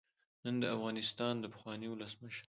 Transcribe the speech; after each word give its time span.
نن 0.43 0.55
د 0.61 0.63
افغانستان 0.75 1.33
د 1.39 1.45
پخواني 1.53 1.87
ولسمشر 1.89 2.45